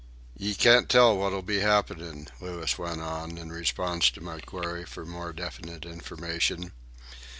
[0.35, 5.05] "Ye can't tell what'll be happenin'," Louis went on, in response to my query for
[5.05, 6.71] more definite information.